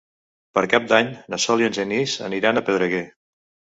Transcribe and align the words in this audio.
Per 0.57 0.61
Cap 0.71 0.87
d'Any 0.93 1.11
na 1.33 1.39
Sol 1.45 1.63
i 1.65 1.67
en 1.67 1.77
Genís 1.81 2.17
aniran 2.31 2.59
a 2.59 2.65
Pedreguer. 2.71 3.07